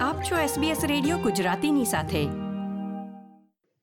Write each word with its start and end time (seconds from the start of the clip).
આપ 0.00 0.22
છો 0.22 0.36
SBS 0.36 0.86
radio 0.86 1.18
ગુજરાતીની 1.18 1.84
સાથે. 1.84 2.26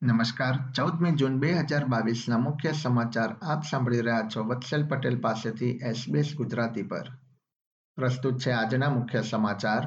નમસ્કાર. 0.04 0.72
ચૌદમી 0.72 1.12
જૂન 1.12 1.40
બે 1.40 1.52
હજાર 1.52 1.86
બાવીસના 1.86 2.38
મુખ્ય 2.38 2.72
સમાચાર 2.72 3.36
આપ 3.42 3.64
સાંભળી 3.72 4.02
રહ્યા 4.02 4.22
છો 4.36 4.44
વત્સલ 4.44 4.88
પટેલ 4.88 5.20
પાસેથી 5.20 5.72
SBS 5.72 6.34
ગુજરાતી 6.36 6.84
પર. 6.84 7.04
પ્રસ્તુત 7.96 8.40
છે 8.40 8.52
આજના 8.52 8.90
મુખ્ય 8.90 9.22
સમાચાર. 9.22 9.84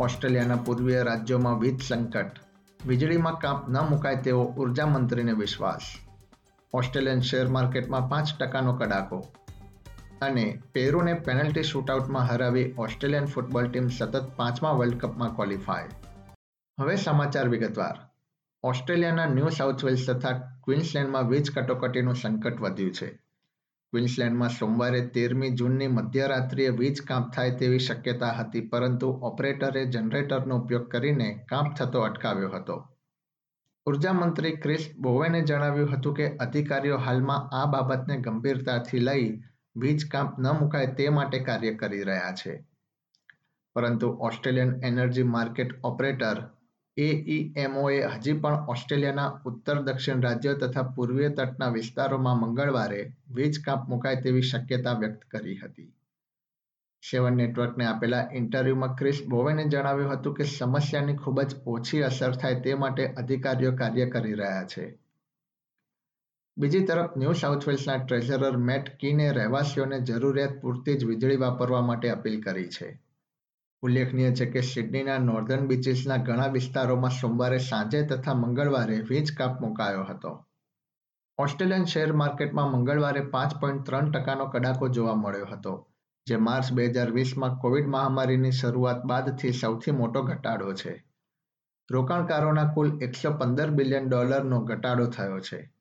ઓસ્ટ્રેલિયાના 0.00 0.56
પૂર્વીય 0.56 1.02
રાજ્યોમાં 1.02 1.58
વીજ 1.58 1.82
સંકટ. 1.82 2.30
વીજળીમાં 2.86 3.38
કાપ 3.38 3.68
ન 3.68 3.78
મુકાય 3.78 4.16
તેવો 4.16 4.44
ઊર્જા 4.44 4.86
મંત્રીને 4.86 5.32
વિશ્વાસ. 5.32 5.80
ઓસ્ટ્રેલિયન 6.74 7.20
શેર 7.20 7.48
માર્કેટમાં 7.48 8.08
પાંચ 8.08 8.38
ટકાનો 8.38 8.76
કડાકો. 8.76 9.32
અને 10.20 10.62
પેરુને 10.72 11.14
પેનલ્ટી 11.14 11.62
શૂટઆઉટમાં 11.62 12.26
હરાવી 12.26 12.74
ઓસ્ટ્રેલિયન 12.78 13.24
ફૂટબોલ 13.24 13.66
ટીમ 13.66 13.88
સતત 13.88 14.36
પાંચમા 14.36 14.70
વર્લ્ડ 14.70 14.98
કપમાં 14.98 15.34
ક્વોલિફાય 15.34 15.88
હવે 16.80 16.96
સમાચાર 16.96 17.48
વિગતવાર. 17.48 17.96
ઓસ્ટ્રેલિયાના 18.64 19.26
ન્યૂ 19.26 19.48
સાઉથ 19.48 19.84
વેલ્સ 19.84 20.10
તથા 20.10 20.32
ક્વિન્સલેન્ડમાં 20.64 21.28
વીજ 21.28 21.50
કટોકટીનું 21.50 22.14
સંકટ 22.14 22.60
વધ્યું 22.60 22.92
છે. 22.92 23.06
ક્વિન્સલેન્ડમાં 23.92 24.48
સોમવારે 24.48 25.06
તેરમી 25.06 25.50
જૂનની 25.50 25.86
મધ્યરાત્રિએ 25.86 26.68
વીજ 26.68 27.02
કાપ 27.02 27.32
થાય 27.34 27.50
તેવી 27.50 27.78
શક્યતા 27.78 28.32
હતી, 28.32 28.60
પરંતુ 28.60 29.08
ઓપરેટરે 29.22 29.86
જનરેટરનો 29.86 30.58
ઉપયોગ 30.58 30.88
કરીને 30.88 31.46
કાપ 31.48 31.76
થતો 31.76 32.00
અટકાવ્યો 32.00 32.50
હતો. 32.50 32.88
ઊર્જા 33.86 34.12
મંત્રી 34.12 34.56
ક્રિસ 34.56 34.90
બોવેને 35.00 35.40
જણાવ્યું 35.42 35.92
હતું 35.92 36.14
કે 36.14 36.36
અધિકારીઓ 36.36 36.96
હાલમાં 36.96 37.56
આ 37.56 37.66
બાબતને 37.66 38.16
ગંભીરતાથી 38.16 38.98
લઈ 38.98 39.42
વીજ 39.76 40.08
કાપ 40.10 40.40
ન 40.40 40.46
મુકાય 40.46 40.86
તે 40.86 41.08
માટે 41.08 41.38
કાર્ય 41.38 41.74
કરી 41.74 42.02
રહ્યા 42.02 42.34
છે. 42.34 42.64
પરંતુ 43.74 44.08
ઓસ્ટ્રેલિયન 44.20 44.80
એનર્જી 44.84 45.22
માર્કેટ 45.22 45.84
ઓપરેટર 45.84 46.42
એઈએમઓએ 46.96 48.02
હજી 48.02 48.32
પણ 48.32 48.52
ઓસ્ટ્રેલિયાના 48.52 49.40
ઉત્તર 49.46 49.82
દક્ષિણ 49.82 50.20
રાજ્યો 50.20 50.54
તથા 50.54 50.82
પૂર્વીય 50.82 51.28
તટના 51.28 51.68
વિસ્તારોમાં 51.68 52.40
મંગળવારે 52.40 53.12
વીજ 53.30 53.60
કાપ 53.64 53.88
મુકાય 53.88 54.16
તેવી 54.16 54.42
શક્યતા 54.42 54.92
વ્યક્ત 54.92 55.24
કરી 55.30 55.56
હતી. 55.56 55.92
સેવન 57.10 57.36
નેટવર્કને 57.36 57.86
આપેલા 57.86 58.28
ઇન્ટરવ્યુમાં 58.32 58.94
ક્રિસ 58.94 59.22
બોવેને 59.28 59.64
જણાવ્યું 59.64 60.12
હતું 60.12 60.34
કે 60.34 60.44
સમસ્યાની 60.44 61.16
ખૂબ 61.16 61.42
જ 61.42 61.54
ઓછી 61.66 62.02
અસર 62.02 62.36
થાય 62.36 62.60
તે 62.60 62.74
માટે 62.74 63.06
અધિકારીઓ 63.06 63.72
કાર્ય 63.76 64.10
કરી 64.10 64.32
રહ્યા 64.32 64.64
છે. 64.64 65.03
બીજી 66.56 66.86
તરફ 66.86 67.16
ન્યૂ 67.16 67.32
સાઉથ 67.32 67.68
વેલ્સના 67.68 67.96
ટ્રેઝરર 67.96 68.56
મેટ 68.56 68.96
કીને 68.96 69.32
રહેવાસીઓને 69.32 70.00
જરૂરિયાત 70.00 70.60
પૂરતી 70.60 70.94
જ 70.96 71.04
વીજળી 71.04 71.36
વાપરવા 71.36 71.80
માટે 71.80 72.10
અપીલ 72.10 72.42
કરી 72.42 72.68
છે. 72.68 73.00
ઉલ્લેખનીય 73.82 74.32
છે 74.32 74.46
કે 74.46 74.60
સિડનીના 74.60 75.18
નોર્ધન 75.18 75.66
બીચીસના 75.66 76.16
ઘણા 76.16 76.46
વિસ્તારોમાં 76.46 77.10
સોમવારે 77.10 77.58
સાંજે 77.58 78.02
તથા 78.02 78.34
મંગળવારે 78.34 79.00
વીજ 79.00 79.34
કાપ 79.36 79.60
મુકાયો 79.60 80.04
હતો. 80.04 80.46
ઓસ્ટ્રેલિયન 81.38 81.84
શેર 81.84 82.12
માર્કેટમાં 82.12 82.72
મંગળવારે 82.72 83.20
પાંચ 83.20 83.60
પોઈન્ટ 83.60 83.84
ત્રણ 83.86 84.10
ટકાનો 84.10 84.46
કડાકો 84.46 84.88
જોવા 84.88 85.14
મળ્યો 85.14 85.44
હતો, 85.44 85.88
જે 86.26 86.36
માર્ચ 86.36 86.72
બે 86.72 86.86
હજાર 86.86 87.10
વીસમાં 87.10 87.56
કોવિડ 87.56 87.86
મહામારીની 87.86 88.50
શરૂઆત 88.50 89.04
બાદથી 89.04 89.52
સૌથી 89.52 89.90
મોટો 89.90 90.22
ઘટાડો 90.22 90.72
છે. 90.72 91.04
રોકાણકારોના 91.90 92.64
કુલ 92.64 92.98
એકસો 93.02 93.30
પંદર 93.30 93.70
બિલિયન 93.70 94.08
ડોલરનો 94.08 94.60
ઘટાડો 94.60 95.06
થયો 95.06 95.40
છે. 95.40 95.73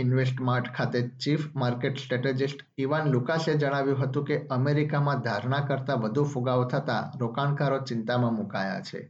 ઇન્વેસ્ટમાર્ટ 0.00 0.72
ખાતે 0.76 1.00
ચીફ 1.24 1.46
માર્કેટ 1.54 2.02
સ્ટ્રેટેજિસ્ટ 2.02 2.66
ઇવાન 2.78 3.12
લુકાસે 3.14 3.54
જણાવ્યું 3.54 4.02
હતું 4.02 4.24
કે 4.24 4.38
અમેરિકામાં 4.56 5.24
ધારણા 5.26 5.62
કરતાં 5.70 6.02
વધુ 6.02 6.24
ફુગાવો 6.24 6.64
થતાં 6.64 7.18
રોકાણકારો 7.20 7.80
ચિંતામાં 7.84 8.38
મુકાયા 8.40 8.84
છે. 8.90 9.00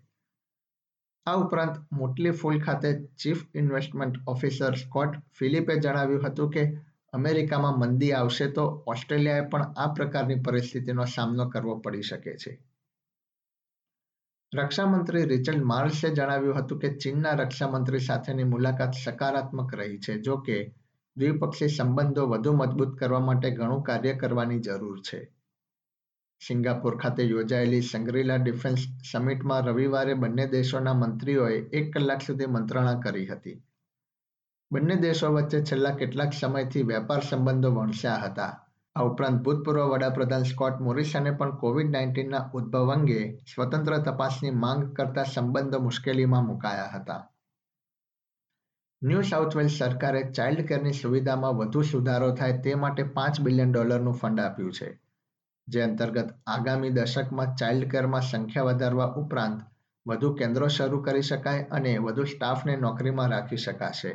આ 1.27 1.37
ઉપરાંત 1.37 1.83
મોટલી 1.93 2.31
ફૂલ 2.31 2.63
ખાતે 2.63 2.91
ચીફ 3.17 3.43
ઇન્વેસ્ટમેન્ટ 3.55 4.23
ઓફિસર 4.27 4.75
સ્કોટ 4.75 5.19
ફિલિપે 5.39 5.77
જણાવ્યું 5.81 6.25
હતું 6.27 6.51
કે 6.51 6.65
અમેરિકામાં 7.13 7.79
મંદી 7.79 8.13
આવશે 8.13 8.47
તો 8.51 8.65
ઓસ્ટ્રેલિયાએ 8.87 9.47
પણ 9.53 9.63
આ 9.77 9.93
પ્રકારની 9.95 10.43
પરિસ્થિતિનો 10.47 11.05
સામનો 11.15 11.49
કરવો 11.49 11.79
પડી 11.79 12.03
શકે 12.03 12.35
છે. 12.37 12.53
રક્ષામંત્રી 14.53 15.25
રિચર્ડ 15.25 15.65
માર્સે 15.65 16.09
જણાવ્યું 16.11 16.57
હતું 16.59 16.79
કે 16.79 16.89
ચીનના 16.97 17.35
રક્ષામંત્રી 17.35 18.01
સાથેની 18.01 18.45
મુલાકાત 18.45 18.97
સકારાત્મક 19.05 19.75
રહી 19.75 19.99
છે, 19.99 20.19
જો 20.19 20.37
કે 20.47 20.57
દ્વિપક્ષી 21.17 21.69
સંબંધો 21.69 22.27
વધુ 22.27 22.53
મજબૂત 22.53 22.99
કરવા 22.99 23.21
માટે 23.21 23.51
ઘણું 23.51 23.83
કાર્ય 23.83 24.15
કરવાની 24.15 24.61
જરૂર 24.61 25.01
છે. 25.01 25.33
સિંગાપુર 26.47 26.97
ખાતે 26.97 27.23
યોજાયેલી 27.23 27.81
સંગ્રીલા 27.81 28.37
ડિફેન્સ 28.37 28.79
સમિટમાં 29.13 29.63
રવિવારે 29.63 30.15
બંને 30.15 30.47
દેશોના 30.47 30.95
મંત્રીઓએ 30.95 31.59
એક 31.59 31.93
કલાક 31.93 32.23
સુધી 32.23 32.47
મંત્રણા 32.47 32.95
કરી 32.95 33.27
હતી. 33.27 33.63
બંને 34.73 34.97
દેશો 34.97 35.33
વચ્ચે 35.33 35.65
છેલ્લા 35.65 35.91
કેટલાક 35.91 36.33
સમયથી 36.33 36.83
વેપાર 36.83 37.21
સંબંધો 37.21 37.71
વણસ્યા 37.71 38.17
હતા. 38.17 38.67
આ 38.97 39.03
ઉપરાંત 39.03 39.43
ભૂતપૂર્વ 39.43 39.95
વડાપ્રધાન 39.95 40.43
સ્કોટ 40.43 40.81
મોરિસને 40.81 41.31
પણ 41.31 41.57
કોવિડ 41.57 41.91
નાઇન્ટીનના 41.91 42.51
ઉદ્ભવ 42.55 42.91
અંગે 42.91 43.41
સ્વતંત્ર 43.55 43.99
તપાસની 43.99 44.51
માંગ 44.51 44.93
કરતા 44.93 45.23
સંબંધો 45.23 45.79
મુશ્કેલીમાં 45.79 46.47
મુકાયા 46.47 46.89
હતા. 46.95 47.30
ન્યૂ 49.03 49.21
સાઉથ 49.27 49.55
વેલ્સ 49.57 49.75
સરકારે 49.81 50.21
ચાઇલ્ડ 50.37 50.63
કેરની 50.71 50.97
સુવિધામાં 50.97 51.55
વધુ 51.59 51.83
સુધારો 51.91 52.27
થાય 52.39 52.57
તે 52.65 52.73
માટે 52.81 52.99
પાંચ 53.15 53.39
બિલિયન 53.47 53.71
ડોલરનું 53.73 54.17
ફંડ 54.17 54.43
આપ્યું 54.43 54.75
છે, 54.79 54.89
જે 55.69 55.81
અંતર્ગત 55.85 56.35
આગામી 56.55 56.91
દશકમાં 56.99 57.55
ચાઇલ્ડ 57.63 57.87
કેરમાં 57.95 58.27
સંખ્યા 58.27 58.67
વધારવા 58.69 59.07
ઉપરાંત 59.23 59.63
વધુ 60.07 60.33
કેન્દ્રો 60.43 60.69
શરૂ 60.77 61.01
કરી 61.07 61.25
શકાય 61.31 61.65
અને 61.71 61.95
વધુ 62.01 62.29
સ્ટાફને 62.35 62.77
નોકરીમાં 62.85 63.33
રાખી 63.35 63.63
શકાશે. 63.65 64.13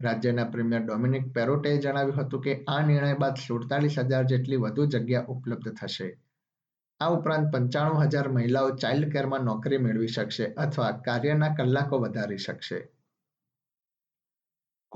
રાજ્યના 0.00 0.48
પ્રીમિયર 0.56 0.82
ડોમિનિક 0.86 1.28
પેરોટેએ 1.36 1.76
જણાવ્યું 1.78 2.18
હતું 2.22 2.44
કે 2.48 2.56
આ 2.68 2.80
નિર્ણય 2.88 3.20
બાદ 3.22 3.44
સુડતાલીસ 3.44 4.00
હજાર 4.00 4.24
જેટલી 4.32 4.62
વધુ 4.64 4.90
જગ્યા 4.96 5.26
ઉપલબ્ધ 5.28 5.78
થશે. 5.78 6.10
આ 7.00 7.12
ઉપરાંત 7.12 7.52
પંચાણું 7.52 8.02
હજાર 8.02 8.26
મહિલાઓ 8.32 8.74
ચાઇલ્ડ 8.82 9.12
કેરમાં 9.14 9.48
નોકરી 9.52 9.84
મેળવી 9.86 10.12
શકશે 10.18 10.52
અથવા 10.66 10.92
કાર્યના 11.06 11.54
કલાકો 11.56 12.04
વધારી 12.04 12.44
શકશે. 12.48 12.84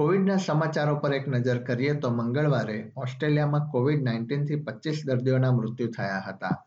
કોવિડના 0.01 0.37
સમાચારો 0.37 0.97
પર 0.97 1.15
એક 1.15 1.29
નજર 1.29 1.59
કરીએ 1.63 1.95
તો 1.95 2.11
મંગળવારે 2.11 2.93
ઓસ્ટ્રેલિયામાં 2.97 3.71
કોવિડ 3.71 4.03
નાઇન્ટીનથી 4.03 4.57
પચીસ 4.57 5.03
દર્દીઓના 5.07 5.53
મૃત્યુ 5.53 5.89
થયા 5.89 6.23
હતા, 6.27 6.65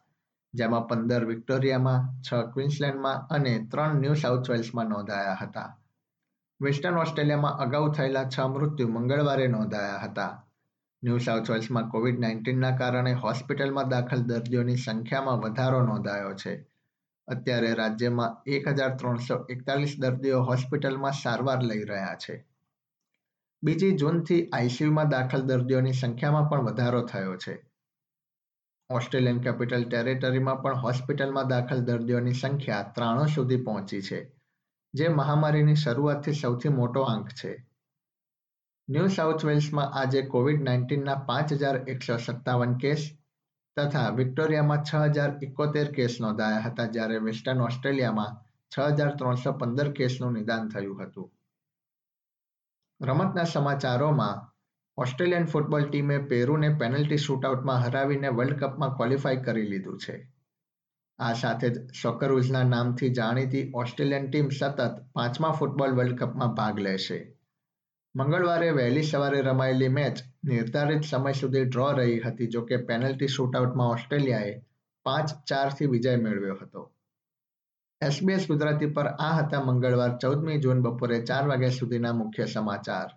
જેમાં 0.53 0.87
પંદર 0.87 1.25
વિક્ટોરિયામાં, 1.25 2.21
છ 2.21 2.33
ક્વિન્સલેન્ડમાં 2.33 3.27
અને 3.29 3.67
ત્રણ 3.71 4.01
ન્યૂ 4.01 4.13
સાઉથ 4.13 4.49
વેલ્સમાં 4.49 4.85
નોંધાયા 4.85 5.37
હતા. 5.41 5.77
વેસ્ટર્ન 6.61 6.97
ઓસ્ટ્રેલિયામાં 6.97 7.57
અગાઉ 7.57 7.91
થયેલા 7.91 8.23
છ 8.23 8.39
મૃત્યુ 8.39 8.87
મંગળવારે 8.87 9.47
નોંધાયા 9.47 9.97
હતા. 9.97 10.45
ન્યૂ 11.03 11.17
સાઉથ 11.17 11.49
વેલ્સમાં 11.49 11.89
કોવિડ 11.89 12.19
નાઇન્ટીનના 12.19 12.71
કારણે 12.71 13.13
હોસ્પિટલમાં 13.13 13.89
દાખલ 13.89 14.17
દર્દીઓની 14.17 14.75
સંખ્યામાં 14.75 15.39
વધારો 15.39 15.85
નોંધાયો 15.85 16.33
છે. 16.33 16.67
અત્યારે 17.27 17.73
રાજ્યમાં 17.73 18.37
એક 18.45 18.67
હજાર 18.67 18.95
ત્રણસો 18.95 19.45
એકતાલીસ 19.49 19.95
દર્દીઓ 19.99 20.41
હોસ્પિટલમાં 20.41 21.11
સારવાર 21.11 21.63
લઈ 21.63 21.83
રહ્યા 21.83 22.15
છે. 22.15 22.52
બીજી 23.63 23.97
જૂનથી 23.97 24.37
આઈસીયુમાં 24.51 25.11
દાખલ 25.11 25.43
દર્દીઓની 25.47 25.93
સંખ્યામાં 25.93 26.47
પણ 26.49 26.65
વધારો 26.65 27.01
થયો 27.01 27.35
છે. 27.37 27.53
ઓસ્ટ્રેલિયન 28.89 29.37
કેપિટલ 29.39 29.83
ટેરેટરીમાં 29.83 30.57
પણ 30.61 30.81
હોસ્પિટલમાં 30.81 31.51
દાખલ 31.51 31.83
દર્દીઓની 31.85 32.33
સંખ્યા 32.33 32.89
ત્રાણું 32.95 33.29
સુધી 33.35 33.59
પહોંચી 33.63 34.01
છે, 34.01 34.19
જે 34.93 35.07
મહામારીની 35.09 35.75
શરૂઆતથી 35.75 36.33
સૌથી 36.33 36.73
મોટો 36.79 37.03
આંક 37.03 37.29
છે. 37.33 37.51
ન્યૂ 38.87 39.11
સાઉથ 39.17 39.45
વેલ્સમાં 39.45 39.93
આજે 39.93 40.23
કોવિડ 40.33 40.65
નાઇન્ટીનના 40.65 41.15
પાંચ 41.21 41.53
હજાર 41.53 41.79
એકસો 41.87 42.17
સત્તાવન 42.17 42.73
કેસ 42.77 43.05
તથા 43.77 44.09
વિક્ટોરિયામાં 44.09 44.83
છ 44.83 45.05
હજાર 45.13 45.31
એકોતેર 45.41 45.91
કેસ 45.91 46.19
નોંધાયા 46.21 46.65
હતા, 46.67 46.87
જ્યારે 46.87 47.17
વેસ્ટર્ન 47.19 47.61
ઓસ્ટ્રેલિયામાં 47.61 48.35
છ 48.71 48.91
હજાર 48.91 49.15
ત્રણસો 49.15 49.51
પંદર 49.53 49.93
કેસનું 49.93 50.33
નિદાન 50.33 50.69
થયું 50.69 51.01
હતું. 51.05 51.31
રમતના 53.03 53.43
સમાચારોમાં 53.43 54.53
ઓસ્ટ્રેલિયન 54.97 55.45
ફૂટબોલ 55.45 55.83
ટીમે 55.83 56.17
પેરુને 56.17 56.69
પેનલ્ટી 56.73 57.17
શૂટઆઉટમાં 57.17 57.79
હરાવીને 57.79 58.27
વર્લ્ડ 58.27 58.59
કપમાં 58.59 58.95
ક્વોલિફાય 58.95 59.35
કરી 59.35 59.67
લીધું 59.67 59.99
છે. 59.99 60.33
આ 61.19 61.33
સાથે 61.33 61.69
જ 61.69 61.89
સોકરવુઝના 61.89 62.63
નામથી 62.63 63.09
જાણીતી 63.09 63.71
ઓસ્ટ્રેલિયન 63.75 64.29
ટીમ 64.29 64.49
સતત 64.49 65.05
પાંચમા 65.13 65.51
ફૂટબોલ 65.51 65.91
વર્લ્ડ 65.91 66.19
કપમાં 66.19 66.53
ભાગ 66.53 66.79
લેશે. 66.79 67.37
મંગળવારે 68.15 68.69
વહેલી 68.69 69.03
સવારે 69.03 69.41
રમાયેલી 69.41 69.87
મેચ 69.87 70.19
નિર્ધારિત 70.43 71.03
સમય 71.03 71.33
સુધી 71.33 71.65
ડ્રો 71.65 71.91
રહી 71.91 72.19
હતી, 72.19 72.47
જોકે 72.47 72.77
પેનલ્ટી 72.77 73.27
શૂટઆઉટમાં 73.27 73.87
ઓસ્ટ્રેલિયાએ 73.87 74.65
પાંચ 75.03 75.29
ચારથી 75.47 75.85
વિજય 75.85 76.15
મેળવ્યો 76.15 76.57
હતો. 76.61 76.92
એસબીએસ 78.07 78.47
ગુજરાતી 78.47 78.85
પર 78.85 79.07
આ 79.07 79.33
હતા 79.37 79.61
મંગળવાર 79.61 80.17
ચૌદમી 80.17 80.57
જૂન 80.57 80.81
બપોરે 80.81 81.21
ચાર 81.21 81.47
વાગ્યા 81.47 81.69
સુધીના 81.69 82.13
મુખ્ય 82.13 82.45
સમાચાર. 82.45 83.09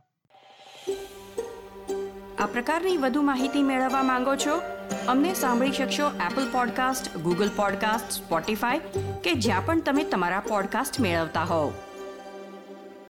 આ 2.38 2.46
પ્રકારની 2.46 2.96
વધુ 2.96 3.22
માહિતી 3.22 3.62
મેળવવા 3.62 4.02
માંગો 4.02 4.36
છો? 4.36 4.60
અમને 5.08 5.34
સાંભળી 5.34 5.72
શકશો 5.72 6.10
Apple 6.30 6.52
podcast 6.52 7.16
Google 7.16 7.50
podcast 7.56 8.22
Spotify 8.22 8.78
કે 9.24 9.34
જ્યાં 9.34 9.66
પણ 9.66 9.80
તમે 9.80 10.04
તમારા 10.04 10.40
પોડકાસ્ટ 10.40 11.00
મેળવતા 11.00 11.42
હોવ. 11.42 11.72